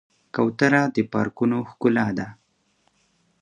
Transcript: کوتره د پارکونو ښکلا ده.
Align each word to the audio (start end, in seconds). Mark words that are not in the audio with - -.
کوتره 0.35 0.81
د 0.95 0.97
پارکونو 1.13 1.57
ښکلا 1.69 2.07
ده. 2.17 2.27